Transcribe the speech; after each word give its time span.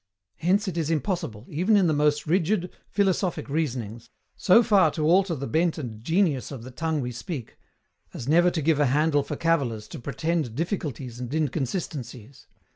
Hence 0.37 0.67
it 0.67 0.79
is 0.79 0.89
impossible, 0.89 1.45
even 1.47 1.77
in 1.77 1.85
the 1.85 1.93
most 1.93 2.25
rigid, 2.25 2.71
philosophic 2.89 3.47
reasonings, 3.47 4.09
so 4.35 4.63
far 4.63 4.89
to 4.89 5.05
alter 5.05 5.35
the 5.35 5.45
bent 5.45 5.77
and 5.77 6.03
genius 6.03 6.49
of 6.49 6.63
the 6.63 6.71
tongue 6.71 7.01
we 7.01 7.11
speak, 7.11 7.59
as 8.11 8.27
never 8.27 8.49
to 8.49 8.63
give 8.63 8.79
a 8.79 8.87
handle 8.87 9.21
for 9.21 9.35
cavillers 9.35 9.87
to 9.89 9.99
pretend 9.99 10.55
difficulties 10.55 11.19
and 11.19 11.31
inconsistencies. 11.35 12.47